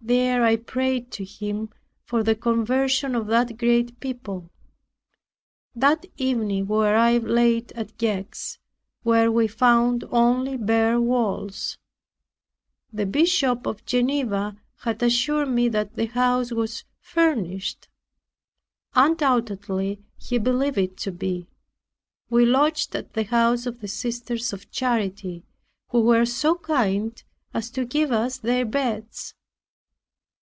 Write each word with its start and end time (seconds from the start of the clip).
There 0.00 0.44
I 0.44 0.54
prayed 0.56 1.10
to 1.10 1.24
Him 1.24 1.70
for 2.04 2.22
the 2.22 2.36
conversion 2.36 3.16
of 3.16 3.26
that 3.26 3.58
great 3.58 3.98
people. 3.98 4.48
That 5.74 6.06
evening 6.16 6.68
we 6.68 6.76
arrived 6.78 7.26
late 7.26 7.72
at 7.72 7.98
Gex, 7.98 8.58
where 9.02 9.30
we 9.30 9.48
found 9.48 10.04
only 10.10 10.56
bare 10.56 11.00
walls. 11.00 11.78
The 12.92 13.06
Bishop 13.06 13.66
of 13.66 13.84
Geneva 13.86 14.56
had 14.82 15.02
assured 15.02 15.48
me 15.50 15.68
that 15.70 15.96
the 15.96 16.06
house 16.06 16.52
was 16.52 16.84
furnished; 17.00 17.88
undoubtedly 18.94 19.98
he 20.16 20.38
believed 20.38 20.78
it 20.78 20.96
to 20.98 21.10
be. 21.12 21.48
We 22.30 22.46
lodged 22.46 22.94
at 22.94 23.14
the 23.14 23.24
house 23.24 23.66
of 23.66 23.80
the 23.80 23.88
sisters 23.88 24.52
of 24.52 24.70
charity, 24.70 25.44
who 25.88 26.00
were 26.02 26.24
so 26.24 26.54
kind 26.54 27.20
as 27.52 27.68
to 27.70 27.84
give 27.84 28.12
us 28.12 28.38
their 28.38 28.64
beds. 28.64 29.34